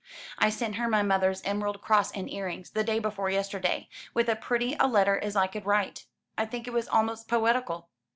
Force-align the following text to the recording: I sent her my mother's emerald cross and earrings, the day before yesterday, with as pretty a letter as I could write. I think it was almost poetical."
I 0.39 0.49
sent 0.49 0.77
her 0.77 0.87
my 0.89 1.03
mother's 1.03 1.43
emerald 1.43 1.79
cross 1.79 2.11
and 2.11 2.27
earrings, 2.27 2.71
the 2.71 2.83
day 2.83 2.97
before 2.97 3.29
yesterday, 3.29 3.87
with 4.15 4.29
as 4.29 4.39
pretty 4.41 4.75
a 4.79 4.87
letter 4.87 5.19
as 5.19 5.35
I 5.35 5.45
could 5.45 5.67
write. 5.67 6.07
I 6.39 6.47
think 6.47 6.65
it 6.67 6.73
was 6.73 6.87
almost 6.87 7.27
poetical." 7.27 7.87